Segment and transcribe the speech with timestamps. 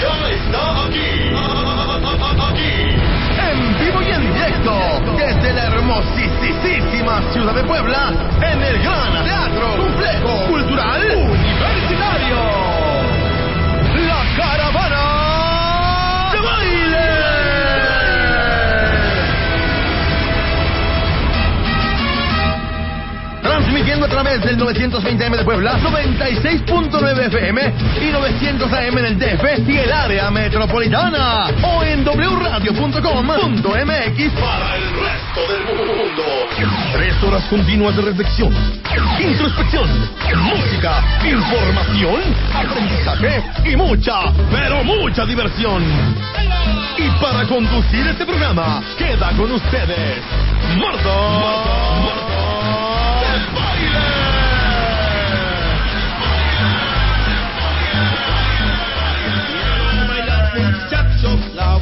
[0.00, 1.08] Ya está aquí,
[2.48, 2.72] aquí,
[3.38, 4.74] en vivo y en directo,
[5.16, 11.29] desde la hermosísima ciudad de Puebla, en el Gran Teatro Complejo Cultural
[24.00, 29.68] Transmitiendo a través del 920M de Puebla, 96.9 FM y 900 AM en el DF
[29.68, 31.48] y el área metropolitana.
[31.62, 33.02] O en wradio.com.mx
[34.40, 36.22] para el resto del mundo.
[36.92, 38.54] Tres horas continuas de reflexión,
[39.20, 40.10] introspección,
[40.44, 42.22] música, información,
[42.54, 45.84] aprendizaje y mucha, pero mucha diversión.
[46.96, 50.22] Y para conducir este programa, queda con ustedes
[50.78, 51.08] Marta,
[52.04, 52.39] Marta, del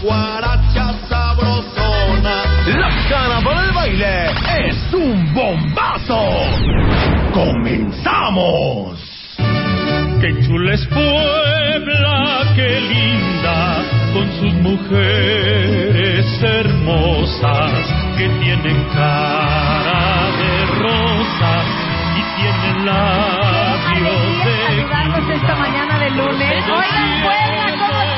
[0.02, 2.44] guaracha sabrosona.
[2.66, 4.30] La caravana del baile
[4.66, 6.20] es un bombazo.
[7.32, 8.98] ¡Comenzamos!
[10.20, 17.72] Qué chula es Puebla, qué linda, con sus mujeres hermosas
[18.18, 21.66] que tienen cara de rosas
[22.16, 26.64] y tienen labios de saludarnos esta mañana de lunes.
[26.64, 28.17] Oigan, Puebla, ¿cómo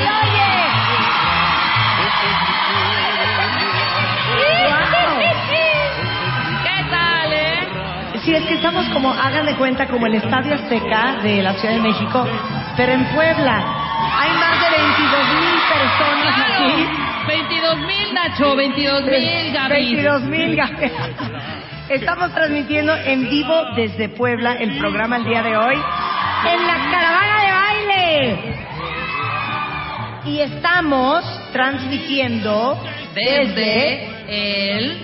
[8.41, 11.81] es que estamos como, hagan de cuenta, como el Estadio Azteca de la Ciudad de
[11.81, 12.27] México,
[12.77, 13.65] pero en Puebla.
[14.19, 16.87] Hay más de 22 mil personas aquí.
[17.29, 19.75] 22 mil, Nacho, 22 mil, Gaby.
[19.75, 20.91] 22 mil, Gaby.
[21.91, 27.43] Estamos transmitiendo en vivo desde Puebla el programa el día de hoy en la caravana
[27.43, 28.39] de baile.
[30.25, 32.81] Y estamos transmitiendo
[33.15, 35.03] Desde el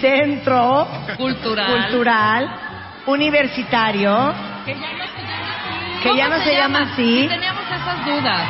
[0.00, 1.82] Centro Cultural.
[1.82, 2.67] Cultural
[3.08, 4.34] Universitario,
[4.66, 5.98] Que ya no se llama así.
[6.02, 7.20] que ya ¿Cómo no se llama así.
[7.22, 8.40] Sí, teníamos esas dudas.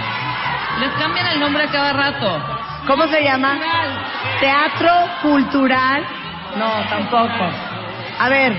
[0.80, 2.42] Les cambian el nombre a cada rato.
[2.86, 3.56] ¿Cómo se llama?
[4.40, 4.90] Teatro
[5.22, 6.04] Cultural.
[6.56, 7.44] No, tampoco.
[8.18, 8.58] A ver.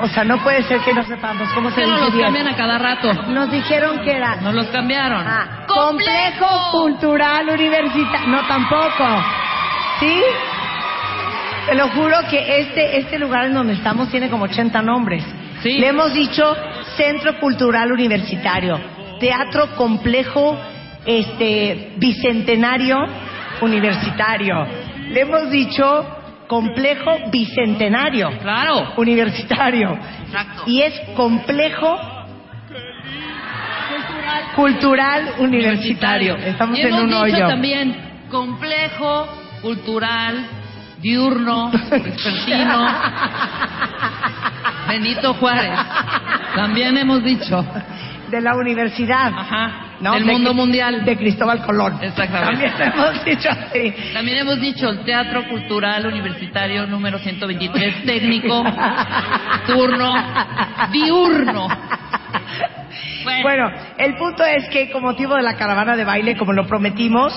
[0.00, 2.24] O sea, no puede ser que no sepamos cómo se Que no dice los bien.
[2.26, 3.12] cambian a cada rato.
[3.28, 5.26] Nos dijeron que era Nos los cambiaron.
[5.26, 8.28] Ah, Complejo Cultural Universitario.
[8.28, 9.04] No, tampoco.
[10.00, 10.22] ¿Sí?
[11.68, 15.22] Te lo juro que este, este lugar en donde estamos tiene como 80 nombres.
[15.62, 15.78] Sí.
[15.78, 16.56] Le hemos dicho
[16.96, 18.78] Centro Cultural Universitario,
[19.20, 20.58] Teatro Complejo
[21.04, 22.96] este, Bicentenario
[23.60, 24.66] Universitario.
[25.10, 26.06] Le hemos dicho
[26.46, 28.92] Complejo Bicentenario Claro.
[28.96, 29.98] Universitario.
[30.26, 30.62] Exacto.
[30.66, 31.98] Y es Complejo
[34.56, 36.36] Cultural Universitario.
[36.36, 37.46] Estamos Y en hemos un dicho hoyo.
[37.48, 37.96] también
[38.30, 39.28] complejo,
[39.62, 40.46] cultural,
[41.00, 42.88] diurno, vespertino,
[44.88, 45.78] Benito Juárez.
[46.54, 47.64] También hemos dicho.
[48.30, 49.32] De la universidad.
[49.34, 49.84] Ajá.
[50.00, 50.12] ¿no?
[50.14, 51.04] Del De- mundo mundial.
[51.04, 51.98] De Cristóbal Colón.
[52.02, 52.68] Exactamente.
[52.70, 53.94] También hemos dicho así.
[54.12, 58.64] También hemos dicho el Teatro Cultural Universitario número 123, técnico,
[59.66, 60.12] turno,
[60.92, 61.68] diurno.
[63.24, 66.66] Bueno, Bueno, el punto es que con motivo de la caravana de baile, como lo
[66.66, 67.32] prometimos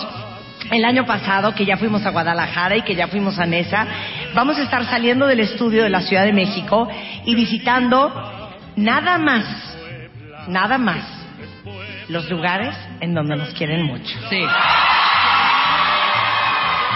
[0.72, 3.86] el año pasado, que ya fuimos a Guadalajara y que ya fuimos a Nesa,
[4.34, 6.88] vamos a estar saliendo del estudio de la Ciudad de México
[7.26, 8.12] y visitando
[8.76, 9.46] nada más,
[10.48, 11.04] nada más,
[12.08, 14.18] los lugares en donde nos quieren mucho.
[14.30, 14.44] sí.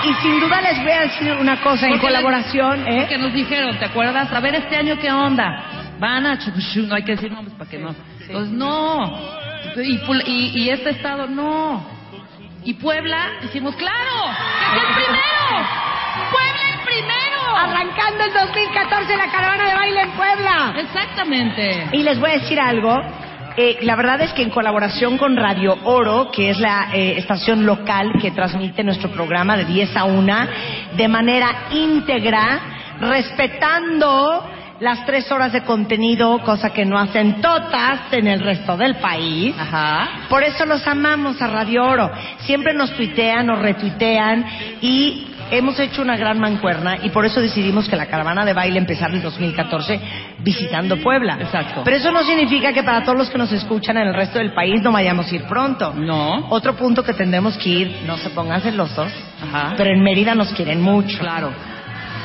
[0.03, 3.07] Y sin duda les voy a decir una cosa en colaboración, ¿eh?
[3.09, 4.31] Que nos dijeron, ¿te acuerdas?
[4.31, 5.63] A ver, este año qué onda.
[5.99, 7.95] Van a Chucushu, no hay que decir nombres para que no.
[8.31, 9.19] Pues no.
[9.77, 11.94] Y, y, y este estado, no.
[12.65, 13.95] Y Puebla, decimos, claro,
[14.71, 15.67] que es el primero.
[16.31, 17.55] Puebla el primero.
[17.57, 20.73] Arrancando el 2014 la caravana de baile en Puebla.
[20.77, 21.89] Exactamente.
[21.93, 22.99] Y les voy a decir algo.
[23.57, 27.65] eh, la verdad es que en colaboración con Radio Oro, que es la eh, estación
[27.65, 30.35] local que transmite nuestro programa de 10 a 1,
[30.97, 32.59] de manera íntegra,
[32.99, 34.43] respetando
[34.79, 39.55] las tres horas de contenido, cosa que no hacen todas en el resto del país.
[39.57, 40.27] Ajá.
[40.29, 42.11] Por eso los amamos a Radio Oro.
[42.39, 44.45] Siempre nos tuitean, nos retuitean
[44.81, 48.79] y hemos hecho una gran mancuerna y por eso decidimos que la caravana de baile
[48.79, 49.99] empezara en 2014
[50.39, 51.37] visitando Puebla.
[51.39, 51.81] Exacto.
[51.83, 54.53] Pero eso no significa que para todos los que nos escuchan en el resto del
[54.53, 55.93] país no vayamos a ir pronto.
[55.93, 56.47] No.
[56.49, 59.11] Otro punto que tendremos que ir, no se pongan celosos,
[59.41, 59.73] Ajá.
[59.77, 61.17] pero en Mérida nos quieren mucho.
[61.19, 61.74] Claro.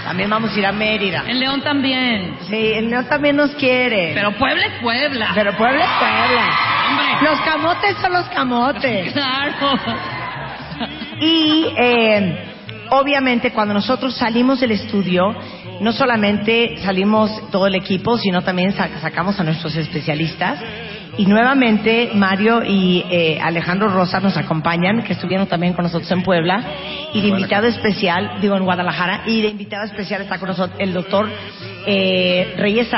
[0.04, 1.24] También vamos a ir a Mérida.
[1.26, 2.36] En León también.
[2.48, 4.12] Sí, el León también nos quiere.
[4.14, 5.28] Pero Puebla es Puebla.
[5.34, 6.50] Pero Puebla es Puebla.
[6.88, 7.30] Hombre.
[7.30, 9.12] Los camotes son los camotes.
[9.20, 9.78] Claro.
[11.20, 12.38] Y eh,
[12.90, 15.34] obviamente cuando nosotros salimos del estudio,
[15.80, 20.58] no solamente salimos todo el equipo, sino también sa- sacamos a nuestros especialistas.
[21.18, 26.22] Y nuevamente Mario y eh, Alejandro Rosa nos acompañan, que estuvieron también con nosotros en
[26.22, 26.62] Puebla.
[27.12, 30.92] Y de invitado especial, digo en Guadalajara, y de invitado especial está con nosotros el
[30.92, 31.28] doctor
[31.86, 32.88] eh, Reyes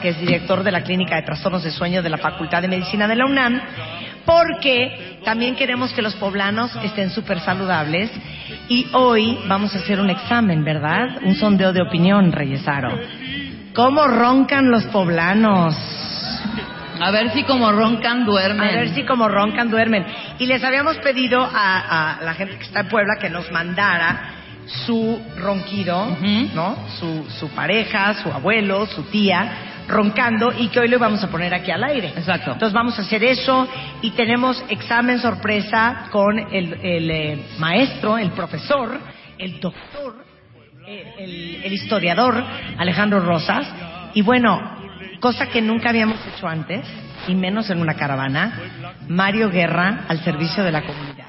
[0.00, 3.08] que es director de la Clínica de Trastornos de Sueño de la Facultad de Medicina
[3.08, 3.60] de la UNAM,
[4.26, 8.10] porque también queremos que los poblanos estén súper saludables.
[8.68, 11.18] Y hoy vamos a hacer un examen, ¿verdad?
[11.24, 12.98] Un sondeo de opinión, Reyes Aro.
[13.74, 16.01] ¿Cómo roncan los poblanos?
[17.02, 18.68] A ver si como roncan duermen.
[18.68, 20.06] A ver si como roncan duermen.
[20.38, 24.42] Y les habíamos pedido a, a la gente que está en Puebla que nos mandara
[24.66, 26.16] su ronquido.
[26.54, 26.76] ¿no?
[26.98, 31.52] Su, su pareja, su abuelo, su tía, roncando y que hoy lo vamos a poner
[31.54, 32.08] aquí al aire.
[32.16, 32.52] Exacto.
[32.52, 33.66] Entonces vamos a hacer eso
[34.00, 38.98] y tenemos examen sorpresa con el, el, eh, maestro, el profesor,
[39.38, 40.24] el doctor,
[40.86, 42.42] el, el historiador
[42.78, 43.66] Alejandro Rosas.
[44.14, 44.81] Y bueno,
[45.20, 46.86] cosa que nunca habíamos hecho antes,
[47.26, 48.58] y menos en una caravana,
[49.08, 51.26] Mario Guerra al servicio de la comunidad.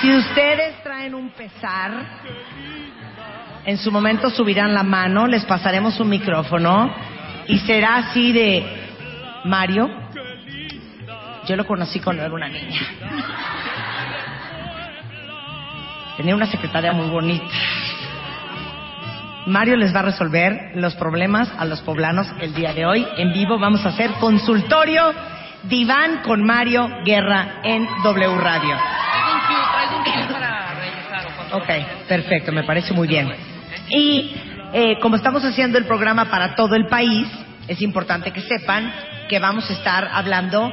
[0.00, 1.90] Si ustedes traen un pesar,
[3.64, 6.94] en su momento subirán la mano, les pasaremos un micrófono
[7.48, 8.64] y será así de
[9.44, 9.90] Mario.
[11.48, 12.80] Yo lo conocí cuando era una niña.
[16.16, 17.44] Tenía una secretaria muy bonita.
[19.46, 23.06] Mario les va a resolver los problemas a los poblanos el día de hoy.
[23.16, 25.14] En vivo vamos a hacer consultorio
[25.62, 28.76] diván con Mario Guerra en W Radio.
[31.52, 31.68] Ok,
[32.08, 33.32] perfecto, me parece muy bien.
[33.88, 34.34] Y
[34.72, 37.28] eh, como estamos haciendo el programa para todo el país,
[37.68, 38.92] es importante que sepan
[39.28, 40.72] que vamos a estar hablando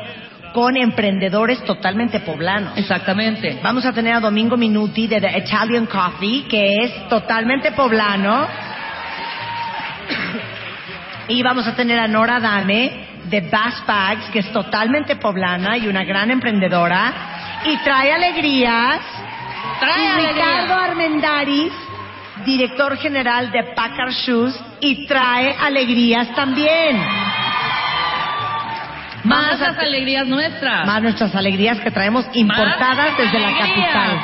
[0.53, 2.77] con emprendedores totalmente poblanos.
[2.77, 3.59] Exactamente.
[3.61, 8.47] Vamos a tener a Domingo Minuti de The Italian Coffee, que es totalmente poblano.
[11.27, 15.87] Y vamos a tener a Nora Dame de Bass Bags, que es totalmente poblana y
[15.87, 17.13] una gran emprendedora.
[17.65, 18.99] Y trae alegrías.
[19.79, 20.35] Trae y alegrías.
[20.35, 21.73] Ricardo Armendaris,
[22.45, 27.01] director general de Packard Shoes, y trae alegrías también.
[29.23, 30.85] Más las alegrías nuestras.
[30.85, 34.19] más nuestras alegrías que traemos importadas desde la capital.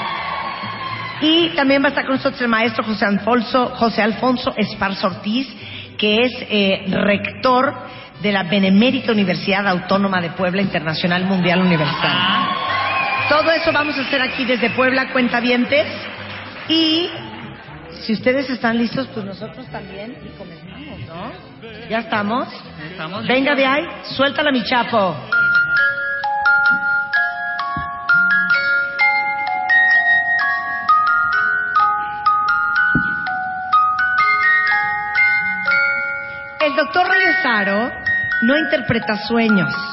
[1.21, 5.47] Y también va a estar con nosotros el maestro José Alfonso, José Alfonso Esparza Ortiz,
[5.97, 7.73] que es eh, rector
[8.21, 12.17] de la Benemérita Universidad Autónoma de Puebla Internacional Mundial Universal.
[13.29, 15.85] Todo eso vamos a hacer aquí desde Puebla, cuentavientes.
[16.67, 17.09] Y
[18.09, 20.17] si ustedes están listos, pues nosotros también.
[20.25, 21.31] Y comenzamos, ¿no?
[21.91, 22.47] ¿Ya estamos?
[22.89, 23.85] estamos Venga de ahí,
[24.17, 25.15] suéltala mi chapo.
[36.61, 37.91] El doctor Reyesaro
[38.41, 39.88] no interpreta sueños.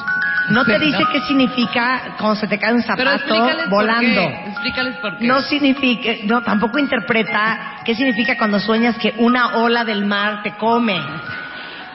[0.50, 3.35] No te dice qué significa cuando se te cae un zapato
[3.69, 4.23] volando.
[4.23, 4.50] por qué.
[4.50, 5.26] Explícales por qué.
[5.26, 10.53] No significa, no, tampoco interpreta qué significa cuando sueñas que una ola del mar te
[10.53, 11.00] come.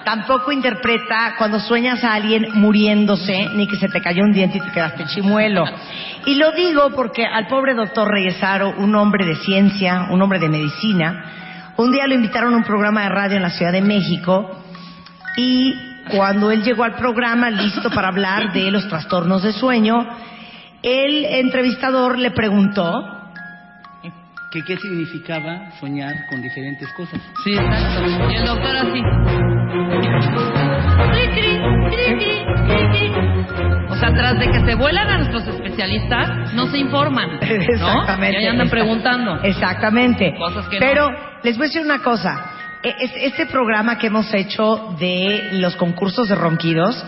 [0.04, 4.62] Tampoco interpreta cuando sueñas a alguien muriéndose, ni que se te cayó un diente y
[4.62, 5.64] te quedaste chimuelo.
[6.26, 10.50] Y lo digo porque al pobre doctor Reyesaro, un hombre de ciencia, un hombre de
[10.50, 11.26] medicina,
[11.78, 14.64] un día lo invitaron a un programa de radio en la Ciudad de México
[15.38, 20.08] y cuando él llegó al programa listo para hablar de los trastornos de sueño,
[20.82, 23.22] el entrevistador le preguntó
[24.52, 27.22] que qué significaba soñar con diferentes cosas.
[27.44, 28.30] Sí, exacto.
[28.30, 29.02] Y el doctor así.
[33.90, 37.30] O sea, tras de que se vuelan a nuestros especialistas, no se informan.
[37.36, 37.42] ¿no?
[37.42, 38.34] Exactamente.
[38.34, 39.42] Y ahí andan preguntando.
[39.42, 40.36] Exactamente.
[40.38, 40.86] Cosas que no.
[40.86, 41.10] Pero
[41.44, 42.51] les voy a decir una cosa.
[42.84, 47.04] E- es- Este programa que hemos hecho de los concursos de ronquidos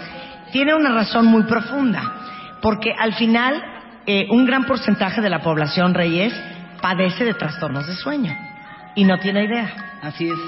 [0.52, 2.02] tiene una razón muy profunda.
[2.62, 3.62] Porque al final,
[4.06, 6.34] eh, un gran porcentaje de la población, Reyes,
[6.82, 8.34] padece de trastornos de sueño
[8.96, 9.72] y no tiene idea.
[10.02, 10.40] Así es.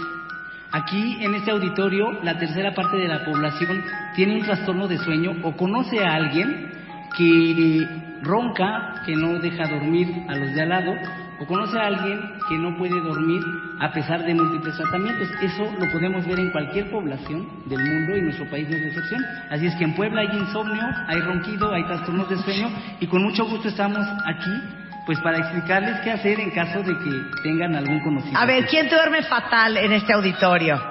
[0.72, 3.82] Aquí en este auditorio, la tercera parte de la población
[4.16, 6.72] tiene un trastorno de sueño o conoce a alguien
[7.18, 7.88] que
[8.22, 10.92] ronca, que no deja dormir a los de al lado,
[11.40, 13.42] o conoce a alguien que no puede dormir
[13.80, 15.30] a pesar de múltiples tratamientos.
[15.42, 19.22] Eso lo podemos ver en cualquier población del mundo y nuestro país no es excepción.
[19.50, 23.24] Así es que en Puebla hay insomnio, hay ronquido, hay trastornos de sueño y con
[23.24, 24.62] mucho gusto estamos aquí
[25.06, 28.40] pues para explicarles qué hacer en caso de que tengan algún conocimiento.
[28.40, 30.82] A ver, ¿quién duerme fatal en este auditorio?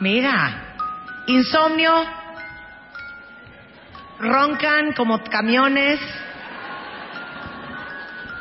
[0.00, 0.76] Mira,
[1.26, 1.92] insomnio,
[4.18, 6.00] roncan como camiones.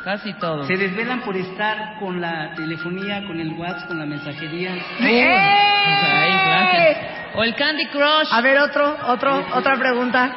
[0.06, 0.66] Casi todo.
[0.68, 4.76] Se desvelan por estar con la telefonía, con el WhatsApp, con la mensajería.
[5.00, 6.98] Gracias.
[7.34, 8.28] O el Candy Crush.
[8.32, 10.32] A ver, otro, otro, otra pregunta.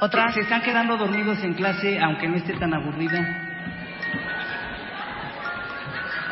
[0.00, 0.30] Otra.
[0.32, 3.26] Se están quedando dormidos en clase aunque no esté tan aburrida.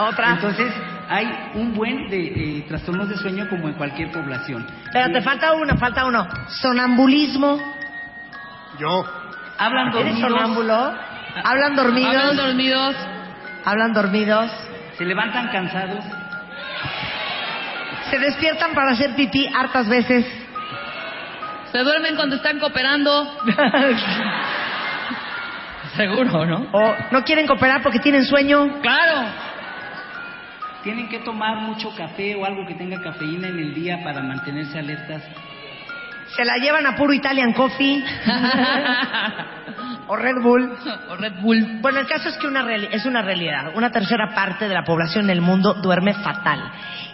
[0.01, 0.33] Otra.
[0.33, 0.71] Entonces,
[1.09, 2.27] hay un buen de
[2.59, 4.67] eh, trastornos de sueño como en cualquier población.
[4.93, 6.29] Pero te falta uno, falta uno.
[6.61, 7.59] Sonambulismo.
[8.79, 9.03] Yo.
[9.57, 11.14] Hablan ¿Eres dormidos, sonámbulo?
[11.43, 12.15] ¿Hablan dormidos?
[12.15, 12.97] Hablan dormidos.
[13.65, 14.51] ¿Hablan dormidos?
[14.97, 16.05] se levantan cansados.
[18.11, 20.27] ¿Se despiertan para hacer pipí hartas veces?
[21.73, 23.37] Se duermen cuando están cooperando.
[25.97, 26.67] Seguro, ¿no?
[26.73, 28.81] ¿O no quieren cooperar porque tienen sueño?
[28.81, 29.29] Claro.
[30.83, 34.79] Tienen que tomar mucho café o algo que tenga cafeína en el día para mantenerse
[34.79, 35.23] alertas.
[36.37, 38.05] ¿Se la llevan a puro Italian Coffee?
[40.07, 40.71] ¿O Red Bull?
[41.11, 41.79] o Red Bull.
[41.81, 43.73] Bueno, el caso es que una reali- es una realidad.
[43.75, 46.61] Una tercera parte de la población del mundo duerme fatal.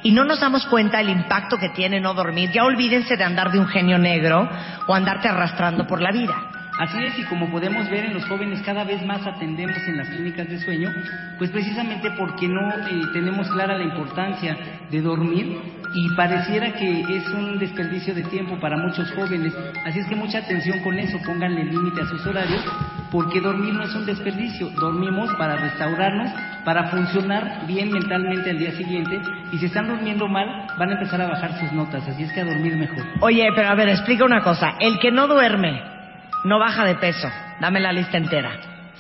[0.03, 2.51] Y no nos damos cuenta del impacto que tiene no dormir.
[2.53, 4.49] Ya olvídense de andar de un genio negro
[4.87, 6.35] o andarte arrastrando por la vida.
[6.81, 10.09] Así es, y como podemos ver en los jóvenes, cada vez más atendemos en las
[10.09, 10.89] clínicas de sueño,
[11.37, 14.57] pues precisamente porque no eh, tenemos clara la importancia
[14.91, 15.59] de dormir
[15.93, 19.53] y pareciera que es un desperdicio de tiempo para muchos jóvenes.
[19.85, 22.65] Así es que mucha atención con eso, pónganle límite a sus horarios,
[23.11, 26.31] porque dormir no es un desperdicio, dormimos para restaurarnos,
[26.65, 29.21] para funcionar bien mentalmente al día siguiente,
[29.53, 32.41] y si están durmiendo mal, van a empezar a bajar sus notas, así es que
[32.41, 33.05] a dormir mejor.
[33.21, 34.77] Oye, pero a ver, explica una cosa.
[34.81, 36.00] El que no duerme
[36.45, 37.29] no baja de peso.
[37.61, 38.51] Dame la lista entera.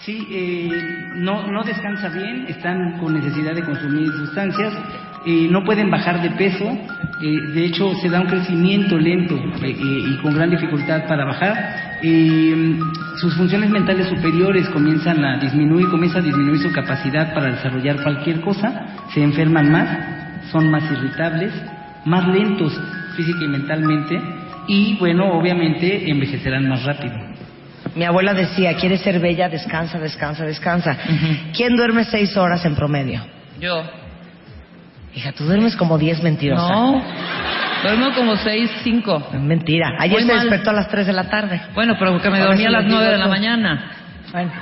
[0.02, 4.72] Sí, eh, no, no descansa bien, están con necesidad de consumir sustancias,
[5.26, 6.64] eh, no pueden bajar de peso,
[7.20, 11.26] eh, de hecho se da un crecimiento lento eh, eh, y con gran dificultad para
[11.26, 11.98] bajar.
[12.02, 12.78] Eh,
[13.16, 18.40] sus funciones mentales superiores comienzan a disminuir, comienza a disminuir su capacidad para desarrollar cualquier
[18.40, 21.52] cosa, se enferman más, son más irritables,
[22.06, 22.72] más lentos
[23.16, 27.14] física y mentalmente y bueno, obviamente envejecerán más rápido.
[27.94, 29.48] Mi abuela decía, ¿quieres ser bella?
[29.48, 30.96] Descansa, descansa, descansa.
[31.56, 33.20] ¿Quién duerme seis horas en promedio?
[33.58, 33.82] Yo.
[35.14, 36.68] Hija, tú duermes como diez mentirosa.
[36.68, 37.02] No.
[37.82, 39.26] Duermo como seis, cinco.
[39.32, 39.96] Es mentira.
[39.98, 40.40] Ayer Muy se mal.
[40.42, 41.60] despertó a las tres de la tarde.
[41.74, 43.92] Bueno, pero porque me Ahora dormí a las nueve de la mañana.
[44.30, 44.52] Bueno.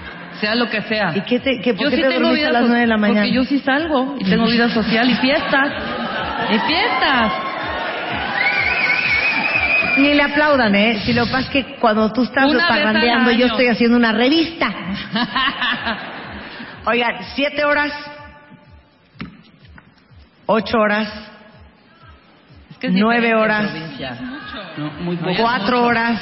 [0.40, 1.12] Sea lo que sea.
[1.17, 2.81] ¿Y qué te, qué, por yo qué sí te tengo dormiste vida a las nueve
[2.81, 3.21] de la mañana?
[3.23, 5.73] Porque yo sí salgo y tengo vida social y fiestas.
[6.50, 7.33] Y fiestas.
[9.99, 11.00] Ni le aplaudan, ¿eh?
[11.05, 14.12] Si lo que pasa es que cuando tú estás Una parrandeando, yo estoy haciendo una
[14.12, 14.73] revista.
[16.87, 17.93] Oigan, siete horas,
[20.47, 21.09] ocho horas,
[22.71, 23.71] Es que es Nueve horas.
[24.76, 25.35] No, muy poco.
[25.38, 25.87] cuatro mucho.
[25.88, 26.21] horas.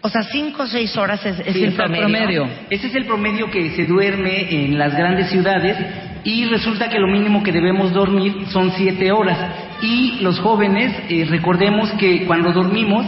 [0.00, 2.02] O sea, cinco o seis horas es, es Sí, el es el promedio.
[2.02, 2.48] promedio.
[2.70, 5.76] Ese es el promedio que se duerme en las grandes ciudades
[6.24, 9.38] y resulta que lo mínimo que debemos dormir son siete horas.
[9.82, 13.06] Y los jóvenes, eh, recordemos que cuando dormimos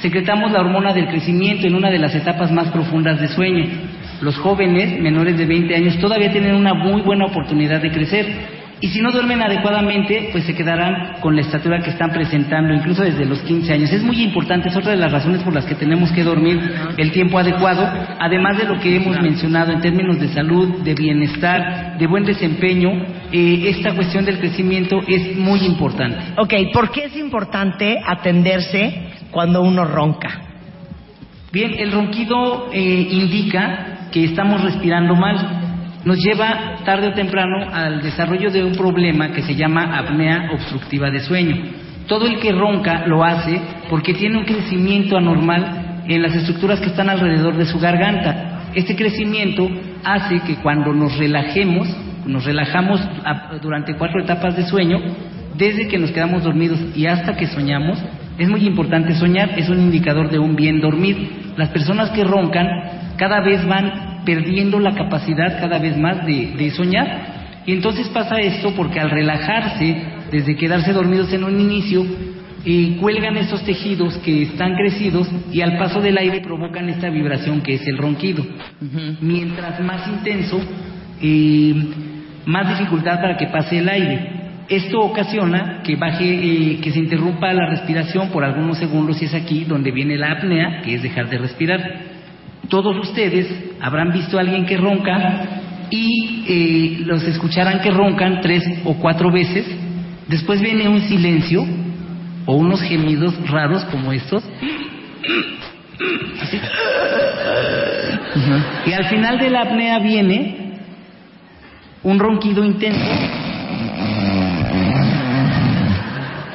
[0.00, 3.64] secretamos la hormona del crecimiento en una de las etapas más profundas de sueño.
[4.20, 8.60] Los jóvenes menores de 20 años todavía tienen una muy buena oportunidad de crecer.
[8.82, 13.02] Y si no duermen adecuadamente, pues se quedarán con la estatura que están presentando, incluso
[13.02, 13.92] desde los 15 años.
[13.92, 16.58] Es muy importante, es otra de las razones por las que tenemos que dormir
[16.96, 17.86] el tiempo adecuado,
[18.18, 22.90] además de lo que hemos mencionado en términos de salud, de bienestar, de buen desempeño,
[23.32, 26.18] eh, esta cuestión del crecimiento es muy importante.
[26.38, 30.42] Ok, ¿por qué es importante atenderse cuando uno ronca?
[31.52, 36.02] Bien, el ronquido eh, indica que estamos respirando mal.
[36.04, 41.10] Nos lleva tarde o temprano al desarrollo de un problema que se llama apnea obstructiva
[41.10, 41.56] de sueño.
[42.06, 46.86] Todo el que ronca lo hace porque tiene un crecimiento anormal en las estructuras que
[46.86, 48.70] están alrededor de su garganta.
[48.74, 49.68] Este crecimiento
[50.04, 51.88] hace que cuando nos relajemos,
[52.30, 54.98] nos relajamos a- durante cuatro etapas de sueño,
[55.56, 57.98] desde que nos quedamos dormidos y hasta que soñamos,
[58.38, 61.52] es muy importante soñar, es un indicador de un bien dormir.
[61.56, 62.66] Las personas que roncan
[63.16, 67.40] cada vez van perdiendo la capacidad cada vez más de, de soñar.
[67.66, 72.06] Y entonces pasa esto porque al relajarse, desde quedarse dormidos en un inicio,
[72.64, 77.60] eh, cuelgan estos tejidos que están crecidos y al paso del aire provocan esta vibración
[77.60, 78.44] que es el ronquido.
[79.20, 80.60] Mientras más intenso,
[81.20, 81.74] eh,
[82.46, 84.40] más dificultad para que pase el aire.
[84.68, 89.34] Esto ocasiona que baje, eh, que se interrumpa la respiración por algunos segundos y es
[89.34, 91.80] aquí donde viene la apnea, que es dejar de respirar.
[92.68, 93.48] Todos ustedes
[93.80, 99.32] habrán visto a alguien que ronca y eh, los escucharán que roncan tres o cuatro
[99.32, 99.66] veces.
[100.28, 101.66] Después viene un silencio
[102.46, 104.44] o unos gemidos raros como estos.
[108.86, 110.69] Y al final de la apnea viene
[112.02, 113.04] un ronquido intenso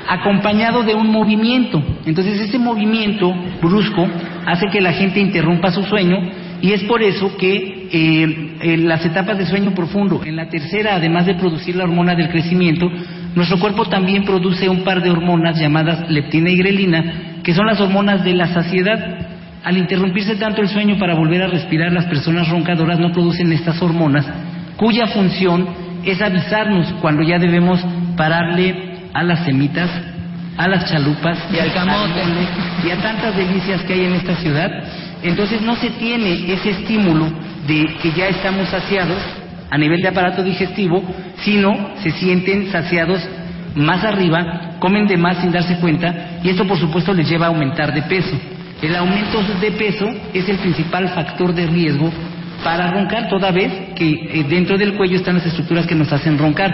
[0.07, 1.81] acompañado de un movimiento.
[2.05, 4.07] Entonces ese movimiento brusco
[4.45, 6.17] hace que la gente interrumpa su sueño
[6.61, 10.95] y es por eso que eh, en las etapas de sueño profundo, en la tercera,
[10.95, 12.89] además de producir la hormona del crecimiento,
[13.35, 17.79] nuestro cuerpo también produce un par de hormonas llamadas leptina y grelina, que son las
[17.81, 19.27] hormonas de la saciedad.
[19.63, 23.81] Al interrumpirse tanto el sueño para volver a respirar, las personas roncadoras no producen estas
[23.81, 24.25] hormonas,
[24.77, 25.67] cuya función
[26.03, 27.79] es avisarnos cuando ya debemos
[28.15, 29.89] pararle a las semitas,
[30.57, 32.21] a las chalupas Y al camote.
[32.85, 34.69] y a tantas delicias que hay en esta ciudad.
[35.23, 37.31] Entonces no se tiene ese estímulo
[37.67, 39.17] de que ya estamos saciados
[39.69, 41.03] a nivel de aparato digestivo,
[41.39, 43.19] sino se sienten saciados
[43.75, 47.49] más arriba, comen de más sin darse cuenta y esto por supuesto les lleva a
[47.49, 48.37] aumentar de peso.
[48.81, 52.11] El aumento de peso es el principal factor de riesgo
[52.65, 56.35] para roncar, toda vez que eh, dentro del cuello están las estructuras que nos hacen
[56.39, 56.71] roncar.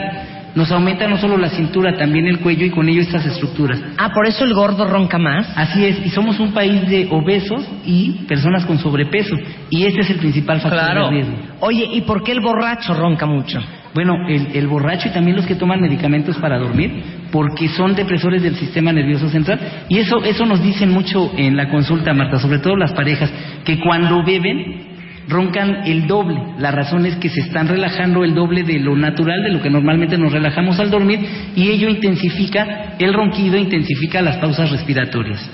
[0.55, 3.81] Nos aumenta no solo la cintura, también el cuello y con ello estas estructuras.
[3.97, 5.51] Ah, por eso el gordo ronca más.
[5.57, 9.35] Así es, y somos un país de obesos y personas con sobrepeso,
[9.69, 11.05] y este es el principal factor Claro.
[11.05, 11.33] de riesgo.
[11.61, 13.61] Oye, ¿y por qué el borracho ronca mucho?
[13.93, 18.41] Bueno, el, el borracho y también los que toman medicamentos para dormir, porque son depresores
[18.41, 22.59] del sistema nervioso central, y eso, eso nos dicen mucho en la consulta, Marta, sobre
[22.59, 23.29] todo las parejas,
[23.65, 24.90] que cuando beben
[25.31, 26.39] roncan el doble.
[26.59, 29.69] La razón es que se están relajando el doble de lo natural, de lo que
[29.71, 31.19] normalmente nos relajamos al dormir,
[31.55, 35.49] y ello intensifica el ronquido, intensifica las pausas respiratorias.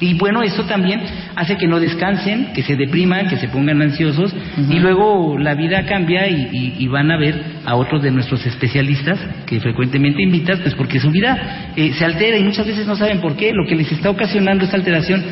[0.00, 1.00] Y bueno, eso también
[1.36, 4.34] hace que no descansen, que se depriman, que se pongan ansiosos
[4.68, 8.44] y luego la vida cambia y, y- y van a ver a otros de nuestros
[8.44, 12.96] especialistas que frecuentemente invitas, pues porque su vida eh, se altera y muchas veces no
[12.96, 13.52] saben por qué.
[13.54, 15.22] Lo que les está ocasionando esta alteración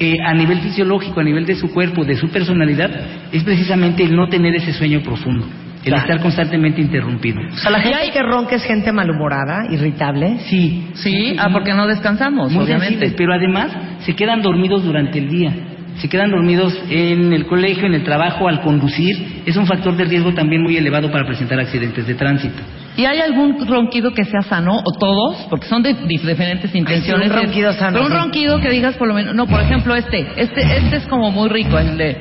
[0.00, 2.90] eh, a nivel fisiológico, a nivel de su cuerpo, de su personalidad,
[3.30, 6.02] es precisamente el no tener ese sueño profundo, el Claro.
[6.02, 7.38] estar constantemente interrumpido.
[7.52, 10.38] O sea, la gente que ronca es gente malhumorada, irritable.
[10.48, 12.88] Sí, Sí, ah, porque no descansamos, muy obviamente.
[12.88, 15.52] sensibles, pero además se quedan dormidos durante el día.
[15.98, 19.42] Se quedan dormidos en el colegio, en el trabajo, al conducir.
[19.44, 22.56] Es un factor de riesgo también muy elevado para presentar accidentes de tránsito.
[23.00, 25.46] ¿Y hay algún ronquido que sea sano o todos?
[25.48, 27.30] Porque son de dif- diferentes intenciones.
[27.30, 30.20] un ronquido sano, Pero un ronquido que digas por lo menos, no, por ejemplo este,
[30.36, 32.18] este, este es como muy rico, el de.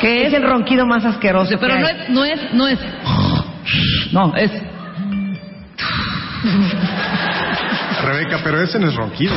[0.00, 1.56] Que es el ronquido más asqueroso.
[1.58, 1.94] Pero que no hay.
[1.96, 2.78] es, no es, no es.
[4.12, 4.50] No, es.
[8.04, 9.34] Rebeca, pero ese no es ronquido.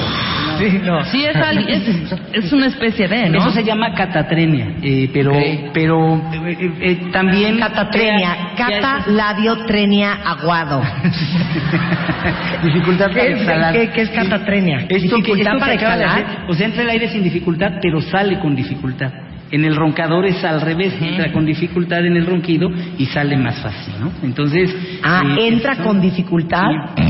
[0.60, 1.04] Sí, no.
[1.06, 3.39] Sí, es, al- es, es una especie de, ¿no?
[3.39, 5.32] Eso se llama catatremia, eh, pero,
[5.74, 7.58] pero eh, eh, eh, también...
[7.60, 10.82] Catatrenia, crea- cata labiotrenia aguado.
[12.63, 13.74] dificultad para ¿Qué es, exhalar.
[13.74, 14.78] qué- qué es catatrenia?
[14.89, 16.08] Esto ¿Dificultad esto para exhalar?
[16.10, 19.12] hacer, o sea, entra el aire sin dificultad, pero sale con dificultad.
[19.52, 22.69] En el roncador es al revés, entra con dificultad en el ronquido
[23.00, 24.12] y sale más fácil, ¿no?
[24.22, 24.76] Entonces...
[25.02, 26.67] Ah, eh, entra esto- con dificultad.
[26.95, 27.04] Sí,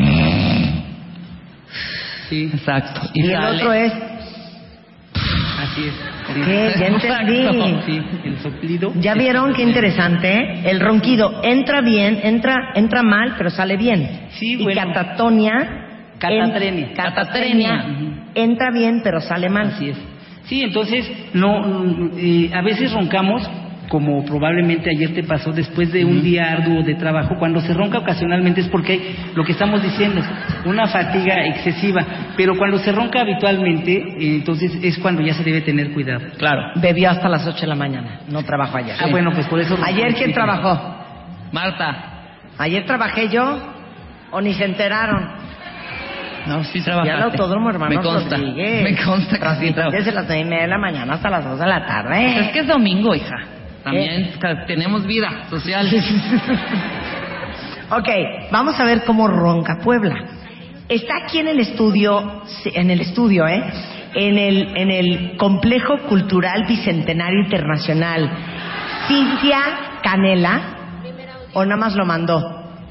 [2.32, 3.02] Exacto.
[3.14, 3.92] Y el otro es.
[3.94, 5.94] así es.
[6.34, 6.42] Sí.
[6.46, 6.74] ¿Qué?
[6.80, 7.76] Ya entendí.
[7.86, 8.94] Sí, el soplido.
[9.00, 10.70] ¿Ya vieron qué interesante?
[10.70, 14.28] El ronquido entra bien, entra, entra mal, pero sale bien.
[14.32, 14.82] Sí, y bueno.
[14.94, 15.86] catatonia.
[16.20, 16.86] Catatrenia.
[16.88, 17.86] en- catatrenia.
[18.36, 19.68] Entra bien, pero sale mal.
[19.76, 19.98] Así es.
[20.46, 23.48] Sí, entonces, no, mm, eh, a veces roncamos,
[23.90, 27.98] como probablemente ayer te pasó, después de un día arduo de trabajo, cuando se ronca
[28.00, 30.22] ocasionalmente es porque hay lo que estamos diciendo,
[30.66, 32.06] una fatiga excesiva,
[32.38, 36.22] pero cuando se ronca habitualmente, eh, entonces es cuando ya se debe tener cuidado.
[36.38, 36.62] Claro.
[36.76, 38.22] Bebió hasta las 8 de la mañana.
[38.30, 38.96] No trabajo ayer.
[39.00, 39.78] Ah, bueno, pues por eso...
[39.84, 40.96] ¿Ayer quién trabajó?
[41.52, 42.06] Marta.
[42.58, 43.60] ¿Ayer trabajé yo?
[44.32, 45.40] ¿O ni se enteraron?
[46.46, 47.18] No, sí Ya trabajaste.
[47.18, 48.38] el autódromo, hermano Me consta.
[48.38, 48.84] Rodríguez.
[48.84, 49.76] Me consta que sí.
[49.92, 52.32] Desde las nueve y media de la mañana hasta las 2 de la tarde.
[52.34, 53.36] Pues es que es domingo, hija.
[53.84, 54.64] También Eh.
[54.68, 55.88] tenemos vida social.
[57.92, 58.08] Ok,
[58.52, 60.14] vamos a ver cómo ronca Puebla.
[60.88, 63.64] Está aquí en el estudio, en el estudio, ¿eh?
[64.14, 68.30] En el, en el Complejo Cultural Bicentenario Internacional.
[69.08, 69.60] Cintia
[70.04, 70.62] Canela,
[71.54, 72.40] o nada más lo mandó.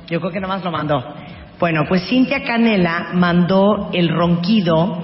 [0.09, 1.15] Yo creo que nada más lo mandó.
[1.61, 5.01] Bueno, pues Cintia Canela mandó el ronquido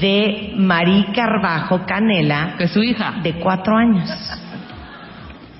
[0.00, 3.14] de Marí Carbajo Canela, Que su hija.
[3.24, 4.08] de cuatro años.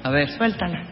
[0.07, 0.31] A ver.
[0.31, 0.85] Suéltala.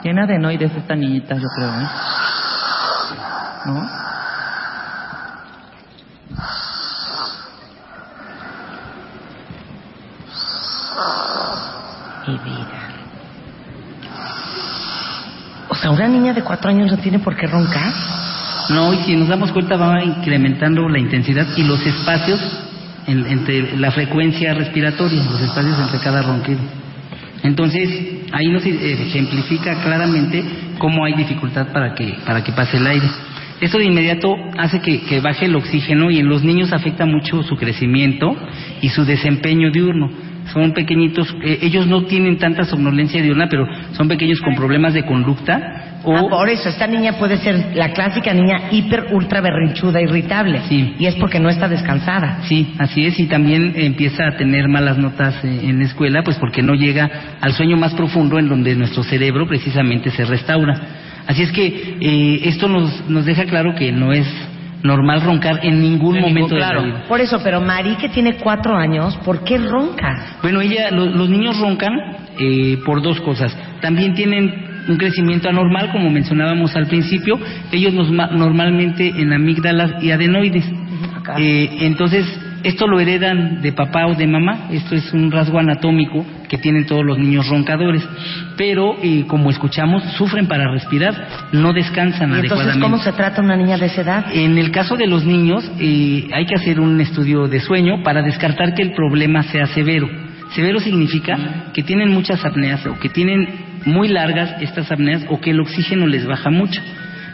[0.00, 1.88] Tiene adenoides esta niñita, yo creo, ¿eh?
[3.66, 4.08] ¿No
[12.36, 12.78] vida.
[15.68, 17.92] O sea, una niña de cuatro años no tiene por qué roncar.
[18.70, 22.40] No, y si nos damos cuenta va incrementando la intensidad y los espacios
[23.06, 26.58] en- entre la frecuencia respiratoria, los espacios entre cada ronquido.
[27.42, 27.88] Entonces,
[28.32, 30.44] ahí nos eh, ejemplifica claramente
[30.78, 33.06] cómo hay dificultad para que, para que pase el aire.
[33.60, 37.42] Esto de inmediato hace que, que baje el oxígeno y en los niños afecta mucho
[37.42, 38.36] su crecimiento
[38.82, 40.10] y su desempeño diurno.
[40.52, 45.04] Son pequeñitos, eh, ellos no tienen tanta somnolencia diurna, pero son pequeños con problemas de
[45.04, 50.00] conducta o Ah, por eso, esta niña puede ser la clásica niña hiper, ultra berrinchuda,
[50.00, 50.60] irritable.
[50.68, 50.94] Sí.
[50.98, 52.40] Y es porque no está descansada.
[52.44, 56.38] Sí, así es, y también empieza a tener malas notas eh, en la escuela, pues
[56.38, 60.80] porque no llega al sueño más profundo en donde nuestro cerebro precisamente se restaura.
[61.26, 64.26] Así es que eh, esto nos, nos deja claro que no es
[64.82, 66.80] normal roncar en ningún En ningún- momento de claro.
[66.80, 67.04] la vida.
[67.08, 70.36] Por eso, pero Mari, que tiene cuatro años, ¿por qué ronca?
[70.42, 71.92] Bueno, ella, lo- los niños roncan
[72.40, 73.56] eh, por dos cosas.
[73.80, 77.38] También tienen un crecimiento anormal, como mencionábamos al principio.
[77.72, 80.64] Ellos nos- normalmente en amígdalas y adenoides.
[81.38, 82.24] Eh, entonces,
[82.62, 84.68] esto lo heredan de papá o de mamá.
[84.70, 88.06] Esto es un rasgo anatómico que tienen todos los niños roncadores.
[88.56, 91.14] Pero, eh, como escuchamos, sufren para respirar,
[91.52, 92.80] no descansan ¿Y entonces adecuadamente.
[92.80, 94.26] cómo se trata una niña de esa edad?
[94.32, 98.22] En el caso de los niños, eh, hay que hacer un estudio de sueño para
[98.22, 100.08] descartar que el problema sea severo.
[100.54, 103.48] Severo significa que tienen muchas apneas o que tienen
[103.84, 106.80] muy largas estas apneas o que el oxígeno les baja mucho.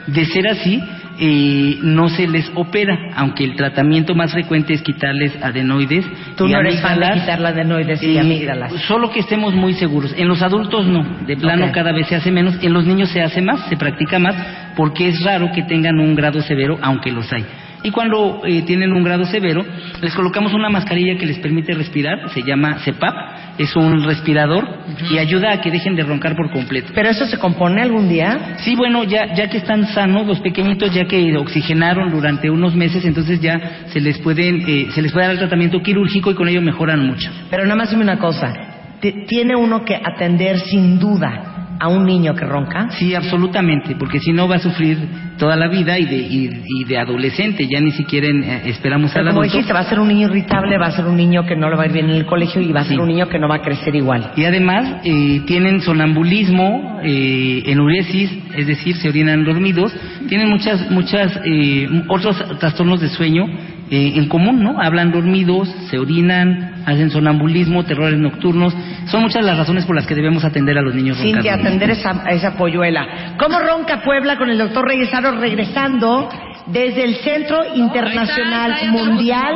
[0.06, 0.82] De ser así,
[1.18, 6.06] eh, no se les opera, aunque el tratamiento más frecuente es quitarles adenoides.
[6.36, 7.20] Tú y no eres fan de amígdalas.
[7.20, 8.72] quitar la adenoides y Eh, amígdalas.
[8.82, 10.14] Solo que estemos muy seguros.
[10.16, 12.58] En los adultos no, de plano cada vez se hace menos.
[12.62, 14.34] En los niños se hace más, se practica más,
[14.76, 17.44] porque es raro que tengan un grado severo, aunque los hay.
[17.82, 19.62] Y cuando eh, tienen un grado severo,
[20.00, 23.14] les colocamos una mascarilla que les permite respirar, se llama CEPAP,
[23.58, 24.66] es un respirador
[25.10, 26.92] y ayuda a que dejen de roncar por completo.
[26.94, 28.56] ¿Pero eso se compone algún día?
[28.58, 33.04] Sí, bueno, ya, ya que están sanos los pequeñitos, ya que oxigenaron durante unos meses,
[33.04, 36.48] entonces ya se les pueden, eh, se les puede dar el tratamiento quirúrgico y con
[36.48, 37.30] ello mejoran mucho.
[37.50, 38.52] Pero nada más dime una cosa.
[39.00, 42.88] ¿Tiene uno que atender sin duda a un niño que ronca?
[42.92, 44.98] Sí, absolutamente, porque si no va a sufrir
[45.38, 49.10] toda la vida y de, y, y de adolescente, ya ni siquiera en- eh, esperamos
[49.12, 49.56] Pero al como adulto.
[49.56, 51.76] dijiste, va a ser un niño irritable, va a ser un niño que no le
[51.76, 53.48] va a ir bien en el colegio y va a ser un niño que no
[53.48, 54.30] va a crecer igual.
[54.36, 59.92] Y además eh, tienen sonambulismo, eh, enuresis, es decir, se orinan dormidos,
[60.28, 63.46] tienen muchas, muchas eh, otros trastornos de sueño
[63.90, 64.80] eh, en común, ¿no?
[64.80, 68.74] Hablan dormidos, se orinan, hacen sonambulismo, terrores nocturnos.
[69.06, 71.66] Son muchas las razones por las que debemos atender a los niños Cintia, roncadores.
[71.66, 73.34] atender esa, esa polluela.
[73.38, 76.28] ¿Cómo ronca Puebla con el doctor Reyesaro regresando
[76.66, 78.90] desde el Centro Internacional.
[78.90, 79.54] Mundial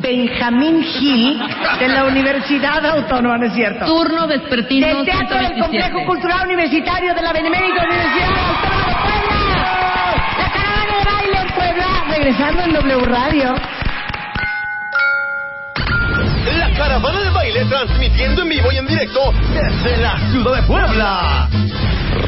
[0.00, 1.38] Benjamín Gil
[1.78, 3.84] de la Universidad Autónoma, ¿no es cierto?
[3.86, 5.60] Turno vespertino del Teatro del 127.
[5.60, 8.79] Complejo Cultural Universitario de la Benemérita Universidad Autónoma
[12.20, 13.54] regresando en W Radio.
[16.58, 21.48] La caravana de baile transmitiendo en vivo y en directo desde la ciudad de Puebla.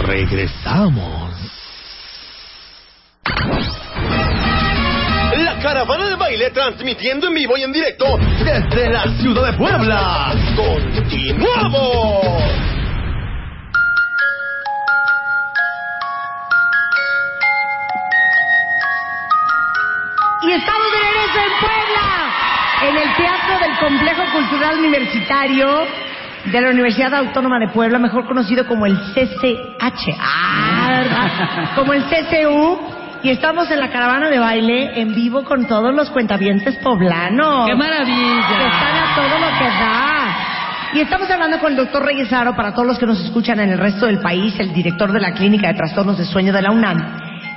[0.07, 1.33] Regresamos.
[5.37, 10.35] La caravana de baile transmitiendo en vivo y en directo desde la ciudad de Puebla.
[10.57, 12.72] ¡Continuamos!
[20.53, 22.09] Y estamos de regreso en Puebla,
[22.83, 25.87] en el Teatro del Complejo Cultural Universitario
[26.45, 30.15] de la Universidad Autónoma de Puebla, mejor conocido como el CCH.
[30.21, 31.71] Ah.
[31.75, 32.79] Como el CCU.
[33.23, 37.65] Y estamos en la caravana de baile en vivo con todos los cuentavientes poblanos.
[37.67, 38.41] ¡Qué que maravilla!
[38.41, 40.37] están a todo lo que da.
[40.93, 43.79] Y estamos hablando con el doctor Reyesaro, para todos los que nos escuchan en el
[43.79, 46.99] resto del país, el director de la Clínica de Trastornos de Sueño de la UNAM,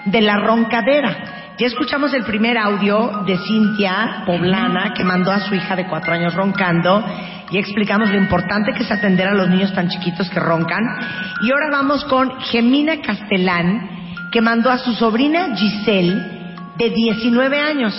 [0.06, 1.35] de la roncadera.
[1.58, 6.14] Ya escuchamos el primer audio de Cintia Poblana que mandó a su hija de cuatro
[6.14, 7.02] años roncando
[7.50, 10.84] y explicamos lo importante que es atender a los niños tan chiquitos que roncan.
[11.42, 13.90] Y ahora vamos con Gemina Castellán
[14.34, 16.22] que mandó a su sobrina Giselle
[16.78, 17.94] de 19 años.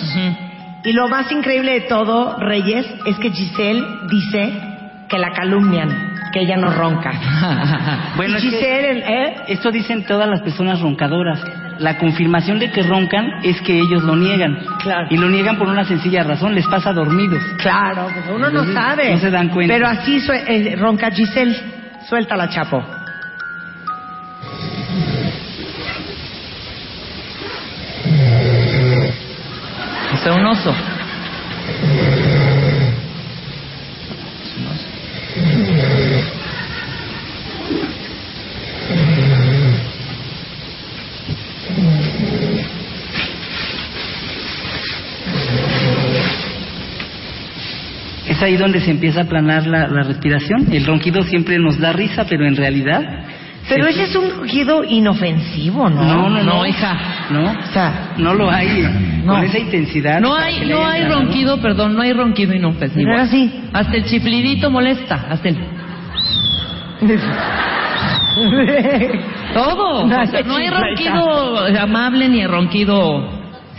[0.83, 4.53] Y lo más increíble de todo, Reyes, es que Giselle dice
[5.09, 7.11] que la calumnian, que ella no ronca.
[8.17, 9.35] Bueno, Y es que- Giselle, ¿eh?
[9.47, 11.41] Esto dicen todas las personas roncadoras.
[11.79, 14.57] La confirmación de que roncan es que ellos lo niegan.
[14.81, 15.07] Claro.
[15.09, 17.41] Y lo niegan por una sencilla razón, les pasa dormidos.
[17.57, 19.11] Claro, pues uno no sabe.
[19.11, 19.73] no se dan cuenta.
[19.73, 21.55] Pero así eh, ronca Giselle.
[22.07, 22.83] Suéltala, Chapo.
[30.13, 30.73] O sea, un oso.
[35.35, 36.36] Es
[48.41, 50.67] ahí donde se empieza a aplanar la, la respiración.
[50.71, 53.01] El ronquido siempre nos da risa, pero en realidad...
[53.69, 56.01] Pero se- ese es un rugido inofensivo, ¿no?
[56.03, 56.43] No, no, no.
[56.43, 56.97] No, hija.
[57.31, 58.87] No, O sea, no lo hay.
[59.25, 59.33] No.
[59.33, 60.21] Con esa intensidad.
[60.21, 63.11] No hay, no hay ronquido, perdón, no hay ronquido inofensivo.
[63.11, 63.51] Era así.
[63.73, 65.57] Hasta el chiflidito molesta, hasta el...
[69.53, 70.07] Todo.
[70.07, 73.35] No, O sea, no hay ronquido amable ni ronquido...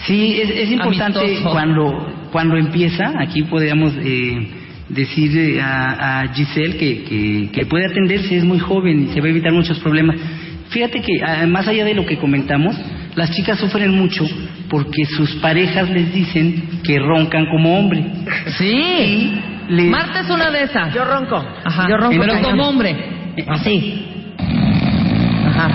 [0.07, 1.51] Sí, es, es importante Amistoso.
[1.51, 4.49] cuando, cuando empieza, aquí podríamos eh,
[4.89, 9.21] decir eh, a, a Giselle que, que, que puede atenderse, es muy joven y se
[9.21, 10.17] va a evitar muchos problemas.
[10.71, 12.77] Fíjate que ah, más allá de lo que comentamos,
[13.15, 14.25] las chicas sufren mucho
[14.69, 18.05] porque sus parejas les dicen que roncan como hombre.
[18.59, 19.35] Sí.
[19.71, 20.93] Le- Marta es una de esas.
[20.95, 21.37] yo ronco.
[21.65, 21.87] Ajá.
[21.89, 22.51] Yo ronco Pero cañón.
[22.51, 22.97] como hombre.
[23.49, 24.05] Así.
[25.47, 25.69] Ajá.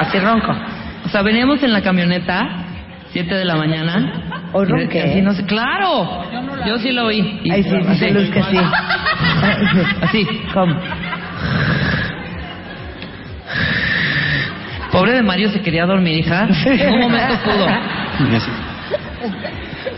[0.00, 0.52] Así ronco.
[1.12, 2.64] O sea, veníamos en la camioneta,
[3.12, 4.48] 7 de la mañana.
[4.54, 5.02] ¿O y ronqué?
[5.02, 6.24] así no sé- ¡Claro!
[6.66, 7.38] Yo sí lo oí.
[7.44, 8.56] Y- Ay, sí, dice Luz que sí.
[10.00, 10.26] Así.
[10.54, 10.74] ¿Cómo?
[14.90, 16.48] Pobre de Mario se quería dormir, hija.
[16.64, 17.66] En un momento pudo.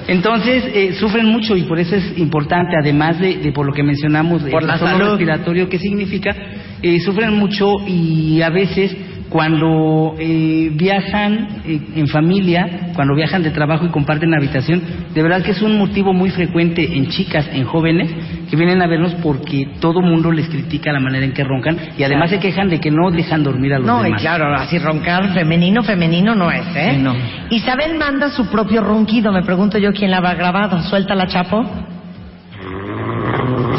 [0.09, 3.85] Entonces, eh, sufren mucho y por eso es importante, además de, de por lo que
[3.85, 5.11] mencionamos, Por el la salud.
[5.11, 6.35] respiratorio, ¿qué significa?
[6.83, 8.95] Eh, sufren mucho y a veces
[9.35, 14.81] cuando eh, viajan eh, en familia, cuando viajan de trabajo y comparten habitación,
[15.13, 18.09] de verdad que es un motivo muy frecuente en chicas, en jóvenes,
[18.49, 22.05] que vienen a vernos porque todo mundo les critica la manera en que roncan y
[22.05, 24.21] además se quejan de que no dejan dormir a los No, y demás.
[24.21, 26.93] claro, así roncar femenino, femenino no es, ¿eh?
[26.95, 27.17] Sí, no.
[27.51, 29.33] Isabel manda su propio ronquido.
[29.33, 30.81] Me pregunto yo quién la habrá grabado.
[30.85, 31.65] Suéltala, Chapo.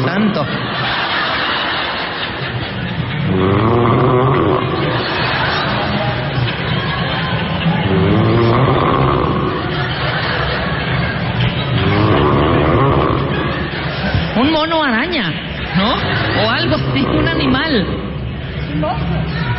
[0.04, 0.44] Santo.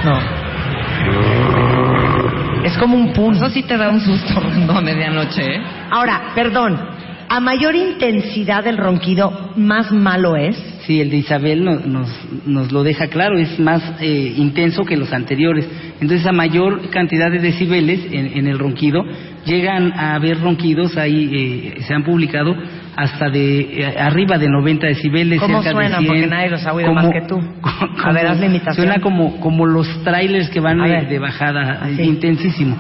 [0.06, 0.20] No.
[2.64, 3.36] Es como un pun.
[3.36, 4.34] Eso sí te da un susto
[4.76, 5.62] a medianoche, ¿eh?
[5.90, 6.98] Ahora, perdón.
[7.30, 10.56] A mayor intensidad del ronquido, más malo es.
[10.86, 12.10] Sí, el de Isabel no- nos,
[12.46, 15.68] nos lo deja claro, es más eh, intenso que los anteriores.
[16.00, 19.04] Entonces, a mayor cantidad de decibeles en, en el ronquido,
[19.46, 22.56] llegan a haber ronquidos, ahí eh, se han publicado,
[22.98, 25.40] hasta de eh, arriba de 90 decibeles.
[25.40, 25.98] ¿Cómo cerca suena?
[26.00, 26.08] de 100.
[26.08, 27.38] Porque nadie los ha oído más que tú.
[28.04, 28.88] A ver, haz la imitación.
[28.88, 31.08] Suena como, como los trailers que van A de, ver.
[31.08, 32.02] de bajada, Así.
[32.02, 32.76] intensísimo.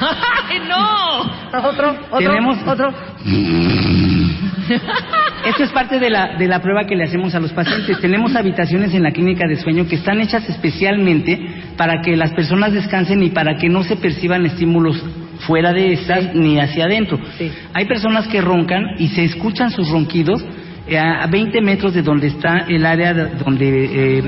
[0.00, 1.20] ¡Ay, no!
[1.68, 2.92] Otro, otro, Tenemos- otro.
[5.44, 8.00] Esto es parte de la, de la prueba que le hacemos a los pacientes.
[8.00, 11.38] Tenemos habitaciones en la clínica de sueño que están hechas especialmente
[11.76, 15.02] para que las personas descansen y para que no se perciban estímulos
[15.40, 17.18] fuera de estas ni hacia adentro.
[17.38, 17.50] Sí.
[17.72, 20.44] Hay personas que roncan y se escuchan sus ronquidos
[20.86, 24.22] eh, a 20 metros de donde está el área de- donde eh,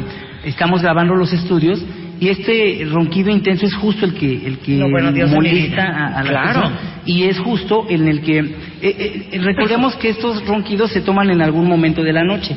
[0.44, 1.84] estamos grabando los estudios
[2.18, 6.28] y este ronquido intenso es justo el que el que No, bueno, molesta a la
[6.30, 6.60] Claro.
[6.62, 11.28] persona y es justo en el que eh, eh, recordemos que estos ronquidos se toman
[11.30, 12.56] en algún momento de la noche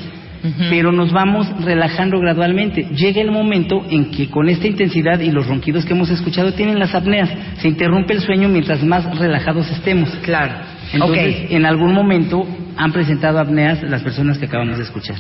[0.70, 5.48] pero nos vamos relajando gradualmente llega el momento en que con esta intensidad y los
[5.48, 10.10] ronquidos que hemos escuchado tienen las apneas se interrumpe el sueño mientras más relajados estemos
[10.24, 10.54] Claro.
[10.94, 11.52] entonces ok.
[11.52, 12.48] en algún momento
[12.78, 15.18] han presentado apneas las personas que acabamos de escuchar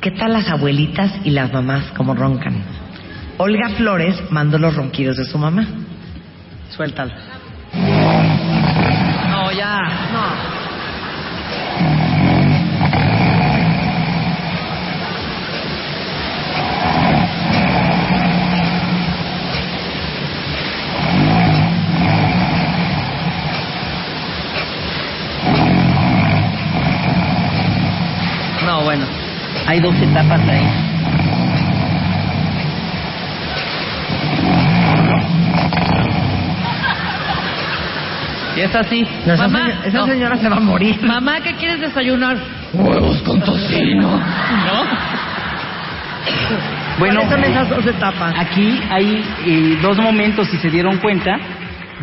[0.00, 2.54] ¿Qué tal las abuelitas y las mamás como roncan?
[3.36, 5.66] Olga Flores mandó los ronquidos de su mamá.
[6.70, 7.12] Suéltalo.
[9.30, 9.82] No, ya.
[10.12, 10.59] No.
[29.70, 30.66] Hay dos etapas ahí.
[38.56, 39.06] Es así.
[39.26, 40.06] No, esa, Mamá, esa no.
[40.06, 41.00] señora se va a morir.
[41.02, 42.36] Mamá, ¿qué quieres desayunar?
[42.72, 44.08] Huevos con tocino.
[44.10, 44.84] ¿No?
[46.98, 48.34] Bueno, ¿Cuáles son esas dos etapas?
[48.36, 51.38] Aquí hay eh, dos momentos, si se dieron cuenta,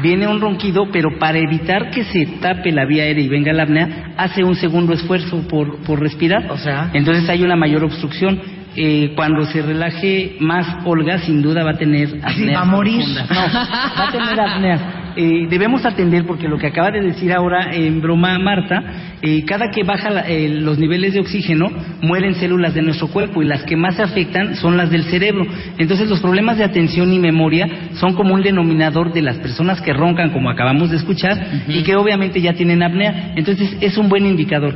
[0.01, 3.63] viene un ronquido, pero para evitar que se tape la vía aérea y venga la
[3.63, 6.51] apnea, hace un segundo esfuerzo por, por respirar.
[6.51, 6.91] O sea.
[6.93, 8.57] Entonces hay una mayor obstrucción.
[8.79, 12.31] Eh, cuando se relaje más Olga, sin duda va a tener apnea.
[12.33, 13.03] Sí, va a morir.
[13.07, 14.96] No, va a tener apnea.
[15.19, 18.83] Eh, debemos atender porque lo que acaba de decir ahora en broma Marta,
[19.21, 21.69] eh, cada que baja la- eh, los niveles de oxígeno
[22.01, 25.45] mueren células de nuestro cuerpo y las que más se afectan son las del cerebro.
[25.79, 29.91] Entonces los problemas de atención y memoria son como un denominador de las personas que
[29.91, 33.33] roncan, como acabamos de escuchar, y que obviamente ya tienen apnea.
[33.35, 34.75] Entonces es un buen indicador.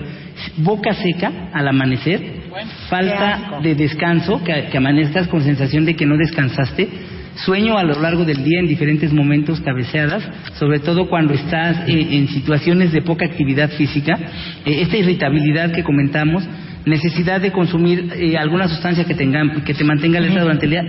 [0.58, 2.20] Boca seca al amanecer,
[2.90, 6.88] falta de descanso, que, que amanezcas con sensación de que no descansaste,
[7.36, 10.24] sueño a lo largo del día en diferentes momentos, cabeceadas,
[10.58, 14.18] sobre todo cuando estás eh, en situaciones de poca actividad física,
[14.66, 16.44] eh, esta irritabilidad que comentamos,
[16.86, 20.84] necesidad de consumir eh, alguna sustancia que, tenga, que te mantenga alerta durante el día,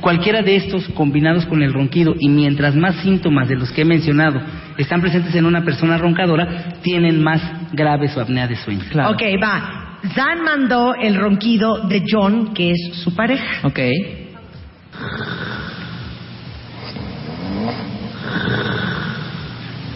[0.00, 3.84] cualquiera de estos combinados con el ronquido y mientras más síntomas de los que he
[3.84, 4.40] mencionado
[4.78, 7.40] están presentes en una persona roncadora, tienen más
[7.72, 8.82] grave su apnea de sueño.
[9.10, 9.98] Ok, va.
[10.14, 13.66] Zan mandó el ronquido de John, que es su pareja.
[13.66, 13.80] Ok.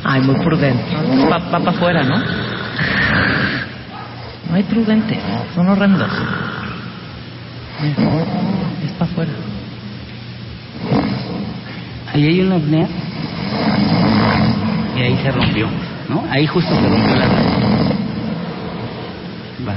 [0.04, 0.96] Ay, muy prudente.
[1.30, 2.16] Va, va para afuera, ¿no?
[4.50, 5.18] No hay prudentes,
[5.54, 6.10] son horrendos.
[8.84, 9.32] Es para afuera.
[12.14, 12.86] Ahí hay una apnea
[14.96, 15.68] y ahí se rompió,
[16.08, 16.24] ¿no?
[16.30, 17.26] Ahí justo se rompió la
[19.68, 19.74] Va,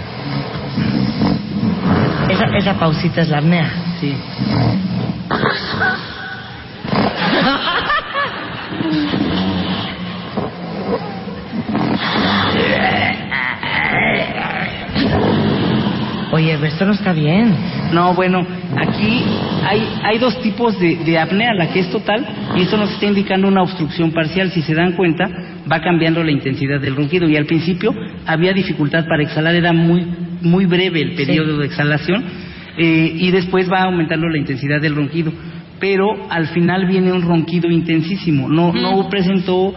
[2.30, 3.69] Esa, esa pausita es la apnea.
[3.99, 4.15] sí.
[16.62, 17.56] Pero esto no está bien.
[17.91, 18.45] No, bueno,
[18.78, 19.24] aquí
[19.67, 22.24] hay, hay dos tipos de, de apnea, la que es total,
[22.56, 24.52] y esto nos está indicando una obstrucción parcial.
[24.52, 25.28] Si se dan cuenta,
[25.69, 27.28] va cambiando la intensidad del ronquido.
[27.28, 27.95] Y al principio
[28.28, 30.06] había dificultad para exhalar, era muy,
[30.41, 32.24] muy breve el periodo de exhalación,
[32.78, 35.34] eh, y después va aumentando la intensidad del ronquido.
[35.80, 38.47] Pero al final viene un ronquido intensísimo.
[38.47, 39.74] No, no presentó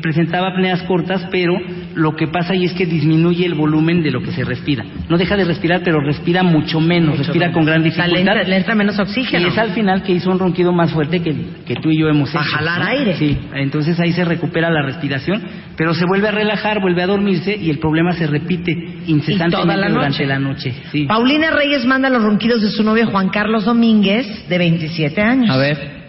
[0.00, 1.58] presentaba apneas cortas, pero
[1.94, 4.84] lo que pasa ahí es que disminuye el volumen de lo que se respira.
[5.08, 8.18] No deja de respirar, pero respira mucho menos, respira con gran le dificultad.
[8.18, 9.46] entra, le entra menos oxígeno.
[9.46, 11.34] Y es al final que hizo un ronquido más fuerte que,
[11.66, 12.38] que tú y yo hemos hecho.
[12.38, 12.86] A jalar ¿no?
[12.86, 13.16] aire.
[13.16, 15.42] Sí, entonces ahí se recupera la respiración,
[15.76, 18.72] pero se vuelve a relajar, vuelve a dormirse y el problema se repite
[19.06, 20.26] incesantemente la durante noche.
[20.26, 20.74] la noche.
[20.90, 21.06] Sí.
[21.06, 25.50] Paulina Reyes manda los ronquidos de su novio Juan Carlos Domínguez, de 27 años.
[25.50, 26.01] A ver.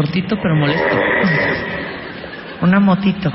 [0.00, 0.96] Cortito pero molesto.
[2.62, 3.30] Una motito.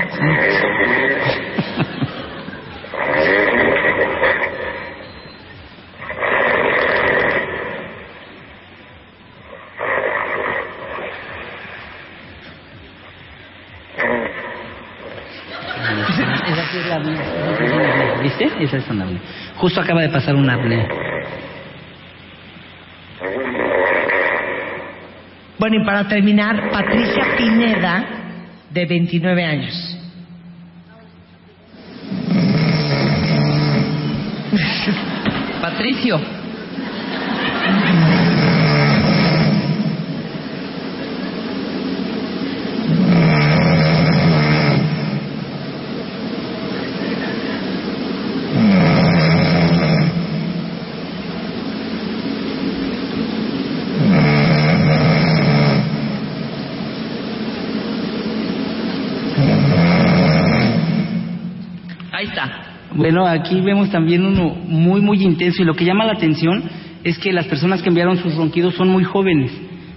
[18.22, 18.50] ¿Viste?
[18.58, 19.06] Esa es una.
[19.54, 21.05] Justo acaba de pasar una apnea.
[25.68, 28.04] Bueno, y para terminar, Patricia Pineda,
[28.70, 29.98] de 29 años.
[35.60, 36.20] Patricio.
[62.16, 62.50] Ahí está.
[62.96, 66.64] Bueno, aquí vemos también uno muy, muy intenso y lo que llama la atención
[67.04, 69.52] es que las personas que enviaron sus ronquidos son muy jóvenes.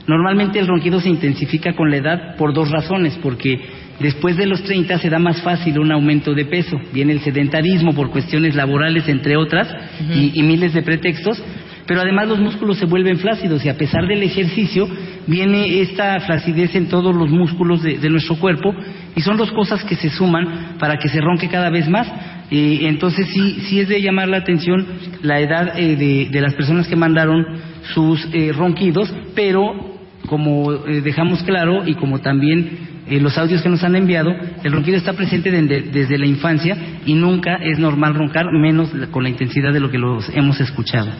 [0.05, 3.61] Normalmente el ronquido se intensifica con la edad por dos razones, porque
[3.99, 7.93] después de los 30 se da más fácil un aumento de peso, viene el sedentarismo
[7.93, 9.67] por cuestiones laborales, entre otras,
[10.13, 11.41] y, y miles de pretextos,
[11.85, 14.87] pero además los músculos se vuelven flácidos y a pesar del ejercicio
[15.25, 18.73] viene esta flacidez en todos los músculos de, de nuestro cuerpo
[19.15, 22.07] y son dos cosas que se suman para que se ronque cada vez más.
[22.51, 24.85] Eh, entonces sí, sí es de llamar la atención
[25.21, 27.45] la edad eh, de, de las personas que mandaron
[27.93, 29.97] sus eh, ronquidos, pero
[30.27, 34.31] como eh, dejamos claro y como también eh, los audios que nos han enviado,
[34.63, 36.75] el ronquido está presente de- desde la infancia
[37.05, 40.59] y nunca es normal roncar, menos la- con la intensidad de lo que los hemos
[40.59, 41.11] escuchado.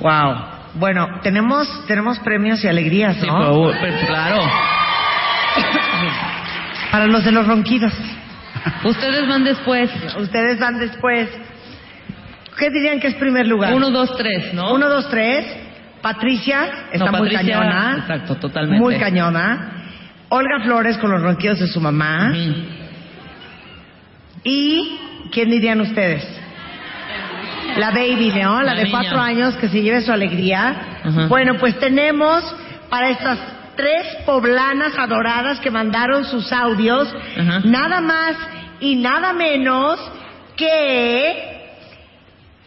[0.00, 0.34] Wow.
[0.78, 3.38] Bueno, tenemos tenemos premios y alegrías, Sí, ¿no?
[3.38, 4.40] pero- pero- claro.
[6.90, 7.92] Para los de los ronquidos.
[8.84, 9.90] Ustedes van después.
[10.18, 11.28] Ustedes van después.
[12.58, 13.74] ¿Qué dirían que es primer lugar?
[13.74, 14.72] Uno, dos, tres, ¿no?
[14.74, 15.44] Uno, dos, tres.
[16.00, 17.96] Patricia está No, muy cañona.
[18.00, 18.78] Exacto, totalmente.
[18.80, 19.70] Muy cañona.
[20.28, 22.32] Olga Flores con los ronquidos de su mamá.
[24.42, 24.98] ¿Y
[25.32, 26.26] quién dirían ustedes?
[27.78, 28.58] La baby, ¿no?
[28.62, 28.98] La, La de niña.
[29.00, 31.00] cuatro años que se lleve su alegría.
[31.28, 32.44] Bueno, pues tenemos
[32.90, 33.38] para estas
[33.76, 37.60] tres poblanas adoradas que mandaron sus audios, Ajá.
[37.64, 38.36] nada más
[38.80, 39.98] y nada menos
[40.56, 41.72] que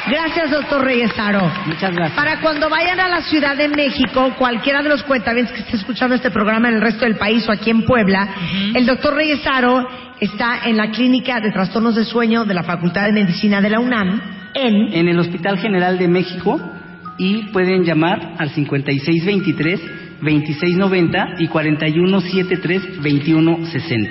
[0.09, 1.51] Gracias, doctor Reyesaro.
[1.65, 2.15] Muchas gracias.
[2.15, 6.15] Para cuando vayan a la Ciudad de México, cualquiera de los cuentavientes que esté escuchando
[6.15, 8.27] este programa en el resto del país o aquí en Puebla,
[8.73, 9.87] el doctor Reyesaro
[10.19, 13.79] está en la Clínica de Trastornos de Sueño de la Facultad de Medicina de la
[13.79, 14.21] UNAM
[14.53, 14.93] en...
[14.93, 16.59] En el Hospital General de México
[17.17, 24.09] y pueden llamar al 5623-2690 y 4173-2160.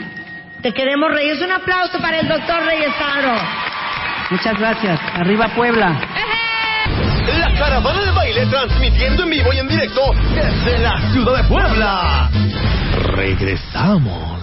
[0.63, 1.41] Te queremos, Reyes.
[1.41, 3.35] Un aplauso para el doctor Reyesaro.
[4.31, 5.01] Muchas gracias.
[5.15, 5.99] Arriba Puebla.
[7.39, 12.31] La caravana de baile transmitiendo en vivo y en directo desde la ciudad de Puebla.
[13.15, 14.38] Regresamos.